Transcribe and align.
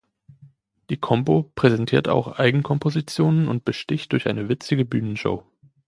Die 0.89 0.97
Combo 0.97 1.51
präsentiert 1.53 2.07
auch 2.07 2.39
Eigenkompositionen 2.39 3.47
und 3.47 3.65
besticht 3.65 4.13
durch 4.13 4.25
eine 4.27 4.49
witzige 4.49 4.83
Bühnenshow. 4.83 5.43